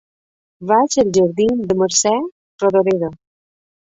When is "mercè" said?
1.83-2.15